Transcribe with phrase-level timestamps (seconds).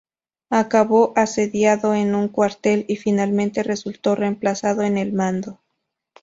[0.49, 5.59] Acabó asediado en un cuartel y finalmente resultó reemplazado en el mando.